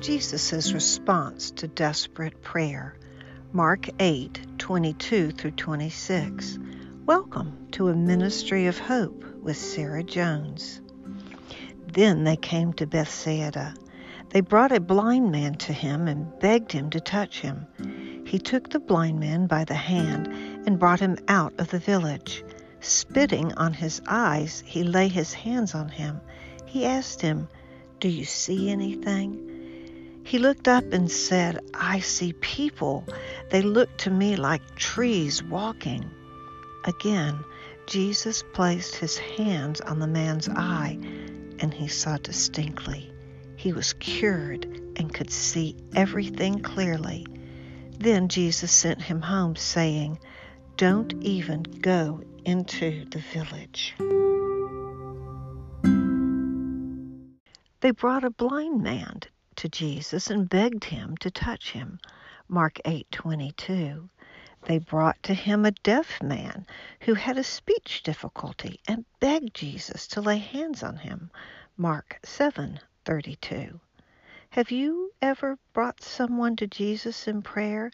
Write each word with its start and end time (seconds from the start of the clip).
Jesus' 0.00 0.72
response 0.72 1.50
to 1.50 1.66
desperate 1.66 2.40
prayer. 2.40 2.94
Mark 3.52 3.88
8 3.98 4.46
22 4.56 5.32
through 5.32 5.50
26. 5.50 6.58
Welcome 7.04 7.66
to 7.72 7.88
a 7.88 7.96
ministry 7.96 8.66
of 8.66 8.78
hope 8.78 9.24
with 9.42 9.56
Sarah 9.56 10.04
Jones. 10.04 10.80
Then 11.92 12.22
they 12.22 12.36
came 12.36 12.72
to 12.74 12.86
Bethsaida. 12.86 13.74
They 14.30 14.40
brought 14.40 14.70
a 14.70 14.78
blind 14.78 15.32
man 15.32 15.54
to 15.54 15.72
him 15.72 16.06
and 16.06 16.38
begged 16.38 16.70
him 16.70 16.90
to 16.90 17.00
touch 17.00 17.40
him. 17.40 17.66
He 18.24 18.38
took 18.38 18.70
the 18.70 18.80
blind 18.80 19.18
man 19.18 19.48
by 19.48 19.64
the 19.64 19.74
hand 19.74 20.28
and 20.64 20.78
brought 20.78 21.00
him 21.00 21.18
out 21.26 21.54
of 21.58 21.70
the 21.70 21.80
village. 21.80 22.44
Spitting 22.80 23.52
on 23.54 23.72
his 23.72 24.00
eyes, 24.06 24.62
he 24.64 24.84
laid 24.84 25.10
his 25.10 25.34
hands 25.34 25.74
on 25.74 25.88
him. 25.88 26.20
He 26.66 26.84
asked 26.84 27.20
him, 27.20 27.48
Do 27.98 28.08
you 28.08 28.24
see 28.24 28.70
anything? 28.70 29.57
He 30.28 30.38
looked 30.38 30.68
up 30.68 30.84
and 30.92 31.10
said, 31.10 31.58
I 31.72 32.00
see 32.00 32.34
people. 32.34 33.02
They 33.48 33.62
look 33.62 33.96
to 34.00 34.10
me 34.10 34.36
like 34.36 34.76
trees 34.76 35.42
walking. 35.42 36.04
Again, 36.84 37.42
Jesus 37.86 38.44
placed 38.52 38.96
his 38.96 39.16
hands 39.16 39.80
on 39.80 40.00
the 40.00 40.06
man's 40.06 40.46
eye, 40.50 40.98
and 41.60 41.72
he 41.72 41.88
saw 41.88 42.18
distinctly. 42.18 43.10
He 43.56 43.72
was 43.72 43.94
cured 43.94 44.66
and 44.96 45.14
could 45.14 45.30
see 45.30 45.74
everything 45.96 46.60
clearly. 46.60 47.26
Then 47.98 48.28
Jesus 48.28 48.70
sent 48.70 49.00
him 49.00 49.22
home, 49.22 49.56
saying, 49.56 50.18
Don't 50.76 51.14
even 51.22 51.62
go 51.62 52.20
into 52.44 53.06
the 53.06 53.22
village. 53.32 53.94
They 57.80 57.92
brought 57.92 58.24
a 58.24 58.30
blind 58.30 58.82
man 58.82 59.20
to 59.58 59.68
Jesus 59.68 60.30
and 60.30 60.48
begged 60.48 60.84
him 60.84 61.16
to 61.16 61.30
touch 61.30 61.72
him. 61.72 61.98
Mark 62.48 62.80
8:22. 62.84 64.08
They 64.62 64.78
brought 64.78 65.20
to 65.24 65.34
him 65.34 65.64
a 65.64 65.72
deaf 65.72 66.22
man 66.22 66.64
who 67.00 67.14
had 67.14 67.36
a 67.36 67.42
speech 67.42 68.04
difficulty 68.04 68.80
and 68.86 69.04
begged 69.18 69.54
Jesus 69.54 70.06
to 70.08 70.20
lay 70.20 70.38
hands 70.38 70.84
on 70.84 70.98
him. 70.98 71.30
Mark 71.76 72.20
7:32. 72.22 73.80
Have 74.50 74.70
you 74.70 75.12
ever 75.20 75.58
brought 75.72 76.02
someone 76.02 76.54
to 76.56 76.68
Jesus 76.68 77.26
in 77.26 77.42
prayer 77.42 77.90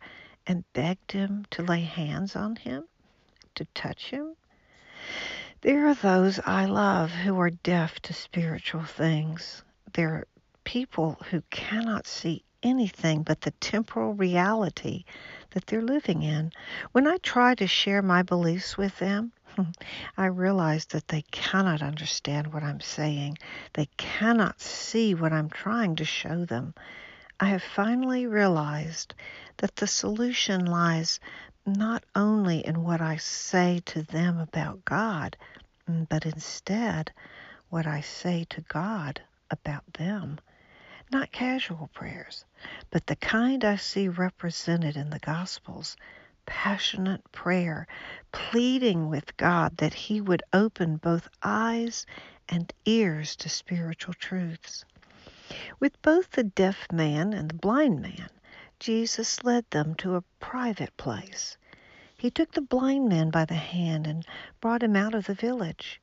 and 0.46 0.70
begged 0.74 1.12
him 1.12 1.46
to 1.50 1.62
lay 1.62 1.80
hands 1.80 2.36
on 2.36 2.56
him, 2.56 2.84
to 3.54 3.64
touch 3.74 4.10
him? 4.10 4.36
There 5.62 5.88
are 5.88 5.94
those 5.94 6.38
I 6.40 6.66
love 6.66 7.10
who 7.10 7.40
are 7.40 7.50
deaf 7.50 8.00
to 8.00 8.12
spiritual 8.12 8.84
things. 8.84 9.62
There 9.94 10.26
people 10.64 11.18
who 11.30 11.42
cannot 11.50 12.06
see 12.06 12.42
anything 12.62 13.22
but 13.22 13.42
the 13.42 13.50
temporal 13.52 14.14
reality 14.14 15.04
that 15.50 15.66
they're 15.66 15.82
living 15.82 16.22
in. 16.22 16.50
When 16.92 17.06
I 17.06 17.18
try 17.18 17.54
to 17.54 17.66
share 17.66 18.02
my 18.02 18.22
beliefs 18.22 18.76
with 18.76 18.98
them, 18.98 19.32
I 20.16 20.26
realize 20.26 20.86
that 20.86 21.08
they 21.08 21.22
cannot 21.30 21.82
understand 21.82 22.52
what 22.52 22.62
I'm 22.62 22.80
saying. 22.80 23.38
They 23.74 23.86
cannot 23.96 24.60
see 24.60 25.14
what 25.14 25.32
I'm 25.32 25.50
trying 25.50 25.96
to 25.96 26.04
show 26.04 26.44
them. 26.44 26.74
I 27.38 27.46
have 27.46 27.62
finally 27.62 28.26
realized 28.26 29.14
that 29.58 29.76
the 29.76 29.86
solution 29.86 30.64
lies 30.64 31.20
not 31.66 32.04
only 32.14 32.66
in 32.66 32.82
what 32.82 33.00
I 33.00 33.16
say 33.16 33.80
to 33.86 34.02
them 34.02 34.38
about 34.38 34.84
God, 34.84 35.36
but 35.86 36.26
instead 36.26 37.12
what 37.70 37.86
I 37.86 38.00
say 38.00 38.44
to 38.50 38.60
God 38.62 39.20
about 39.50 39.84
them. 39.94 40.38
Not 41.10 41.32
casual 41.32 41.90
prayers, 41.94 42.44
but 42.90 43.06
the 43.06 43.16
kind 43.16 43.64
I 43.64 43.76
see 43.76 44.08
represented 44.08 44.96
in 44.96 45.10
the 45.10 45.18
Gospels 45.18 45.96
passionate 46.46 47.30
prayer, 47.32 47.86
pleading 48.32 49.08
with 49.08 49.36
God 49.36 49.76
that 49.78 49.94
He 49.94 50.20
would 50.20 50.42
open 50.52 50.96
both 50.96 51.28
eyes 51.42 52.06
and 52.48 52.72
ears 52.84 53.36
to 53.36 53.48
spiritual 53.48 54.14
truths. 54.14 54.84
With 55.78 56.00
both 56.02 56.30
the 56.32 56.44
deaf 56.44 56.90
man 56.92 57.32
and 57.32 57.50
the 57.50 57.54
blind 57.54 58.00
man, 58.00 58.28
Jesus 58.78 59.44
led 59.44 59.70
them 59.70 59.94
to 59.96 60.16
a 60.16 60.24
private 60.40 60.96
place. 60.96 61.56
He 62.16 62.30
took 62.30 62.52
the 62.52 62.60
blind 62.60 63.08
man 63.08 63.30
by 63.30 63.44
the 63.44 63.54
hand 63.54 64.06
and 64.06 64.26
brought 64.60 64.82
him 64.82 64.96
out 64.96 65.14
of 65.14 65.26
the 65.26 65.34
village. 65.34 66.00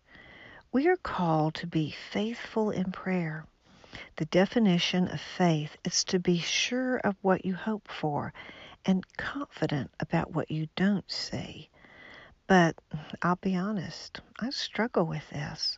We 0.72 0.88
are 0.88 0.97
called 0.97 1.56
to 1.56 1.67
be 1.67 1.91
faithful 1.91 2.72
in 2.72 2.91
prayer. 2.91 3.45
The 4.16 4.25
definition 4.25 5.07
of 5.09 5.19
faith 5.19 5.75
is 5.84 6.03
to 6.06 6.19
be 6.19 6.38
sure 6.40 6.97
of 7.00 7.18
what 7.22 7.46
you 7.46 7.56
hope 7.56 7.90
for 7.90 8.34
and 8.85 9.06
confident 9.18 9.91
about 10.00 10.31
what 10.31 10.50
you 10.50 10.68
don't 10.75 11.12
see. 11.12 11.69
But 12.47 12.78
I'll 13.22 13.35
be 13.35 13.56
honest, 13.56 14.22
I 14.40 14.50
struggle 14.50 15.06
with 15.06 15.29
this. 15.29 15.78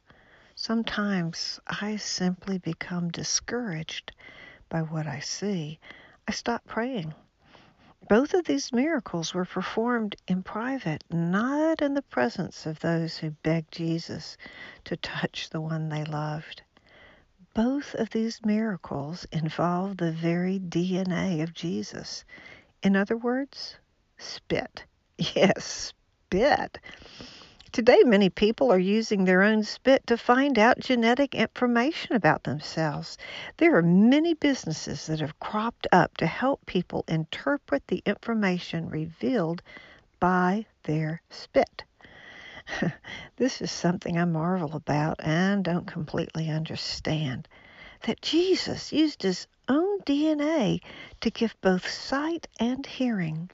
Sometimes 0.56 1.59
I 1.66 1.96
simply 1.96 2.59
become 2.59 3.09
discouraged 3.09 4.12
by 4.69 4.84
what 4.84 5.07
I 5.07 5.19
see. 5.19 5.80
I 6.28 6.31
stop 6.31 6.63
praying. 6.66 7.13
Both 8.09 8.34
of 8.34 8.45
these 8.45 8.74
miracles 8.74 9.34
were 9.34 9.45
performed 9.45 10.16
in 10.28 10.44
private, 10.44 11.03
not 11.09 11.81
in 11.81 11.94
the 11.94 12.01
presence 12.01 12.66
of 12.66 12.80
those 12.80 13.18
who 13.18 13.31
begged 13.31 13.72
Jesus 13.72 14.38
to 14.84 14.97
touch 14.97 15.50
the 15.50 15.62
one 15.62 15.90
they 15.90 16.03
loved. 16.03 16.62
Both 17.55 17.93
of 17.93 18.09
these 18.09 18.43
miracles 18.43 19.27
involve 19.31 19.97
the 19.97 20.11
very 20.11 20.59
DNA 20.59 21.43
of 21.43 21.53
Jesus. 21.53 22.25
In 22.81 22.95
other 22.95 23.15
words, 23.15 23.75
spit. 24.17 24.85
Yes, 25.35 25.93
spit. 26.25 26.79
Today, 27.71 27.99
many 28.05 28.31
people 28.31 28.71
are 28.71 28.79
using 28.79 29.23
their 29.23 29.43
own 29.43 29.61
spit 29.61 30.07
to 30.07 30.17
find 30.17 30.57
out 30.57 30.79
genetic 30.79 31.35
information 31.35 32.15
about 32.15 32.43
themselves. 32.43 33.19
There 33.57 33.77
are 33.77 33.83
many 33.83 34.33
businesses 34.33 35.05
that 35.05 35.19
have 35.19 35.39
cropped 35.39 35.85
up 35.91 36.17
to 36.17 36.25
help 36.25 36.65
people 36.65 37.05
interpret 37.07 37.85
the 37.85 38.01
information 38.07 38.89
revealed 38.89 39.61
by 40.19 40.65
their 40.85 41.21
spit. 41.29 41.83
this 43.38 43.61
is 43.61 43.72
something 43.72 44.17
I 44.17 44.25
marvel 44.25 44.75
about 44.75 45.19
and 45.23 45.63
don't 45.63 45.85
completely 45.85 46.50
understand. 46.50 47.47
That 48.03 48.22
Jesus 48.22 48.91
used 48.91 49.22
his 49.22 49.47
own 49.67 50.01
DNA 50.01 50.81
to 51.22 51.29
give 51.29 51.56
both 51.62 51.89
sight 51.89 52.47
and 52.59 52.85
hearing. 52.85 53.50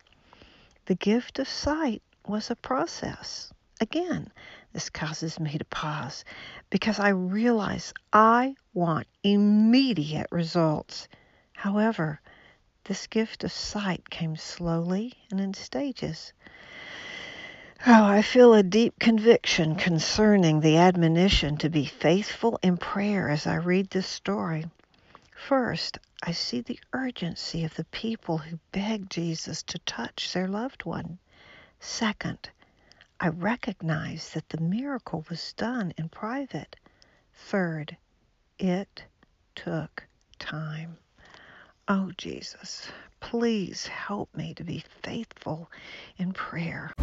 The 0.85 0.95
gift 0.95 1.39
of 1.39 1.47
sight 1.47 2.01
was 2.27 2.49
a 2.49 2.55
process. 2.55 3.51
Again, 3.81 4.31
this 4.73 4.89
causes 4.89 5.39
me 5.39 5.57
to 5.57 5.65
pause 5.65 6.25
because 6.69 6.99
I 6.99 7.09
realize 7.09 7.93
I 8.11 8.55
want 8.73 9.07
immediate 9.23 10.27
results. 10.31 11.07
However, 11.53 12.21
this 12.83 13.07
gift 13.07 13.43
of 13.43 13.51
sight 13.51 14.09
came 14.09 14.35
slowly 14.35 15.13
and 15.31 15.39
in 15.39 15.53
stages. 15.53 16.33
Oh, 17.87 18.03
I 18.03 18.21
feel 18.21 18.53
a 18.53 18.61
deep 18.61 18.99
conviction 18.99 19.75
concerning 19.75 20.59
the 20.59 20.75
admonition 20.75 21.55
to 21.59 21.69
be 21.69 21.85
faithful 21.85 22.59
in 22.61 22.75
prayer 22.75 23.29
as 23.29 23.47
I 23.47 23.55
read 23.55 23.89
this 23.89 24.05
story. 24.05 24.65
First, 25.33 25.97
I 26.21 26.33
see 26.33 26.59
the 26.59 26.77
urgency 26.91 27.63
of 27.63 27.73
the 27.75 27.85
people 27.85 28.37
who 28.37 28.59
beg 28.73 29.09
Jesus 29.09 29.63
to 29.63 29.79
touch 29.79 30.33
their 30.33 30.49
loved 30.49 30.83
one. 30.83 31.19
Second, 31.79 32.49
I 33.17 33.29
recognize 33.29 34.31
that 34.31 34.49
the 34.49 34.59
miracle 34.59 35.25
was 35.29 35.53
done 35.53 35.93
in 35.97 36.09
private. 36.09 36.75
Third, 37.33 37.95
it 38.59 39.05
took 39.55 40.03
time. 40.37 40.97
Oh, 41.87 42.11
Jesus, 42.17 42.91
please 43.21 43.87
help 43.87 44.35
me 44.35 44.53
to 44.55 44.65
be 44.65 44.83
faithful 45.01 45.71
in 46.17 46.33
prayer. 46.33 46.93